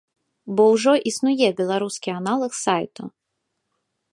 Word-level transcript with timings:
Бо 0.59 0.63
ўжо 0.75 0.91
існуе 1.11 1.49
беларускі 1.59 2.09
аналаг 2.19 2.51
сайту. 2.65 3.03